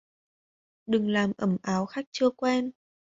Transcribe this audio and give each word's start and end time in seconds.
Đừng 0.85 1.09
làm 1.09 1.31
ẩm 1.37 1.57
áo 1.61 1.85
khách 1.85 2.05
chưa 2.11 2.29
quen. 2.29 2.71